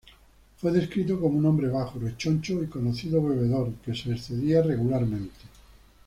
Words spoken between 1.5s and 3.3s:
bajo, rechoncho y conocido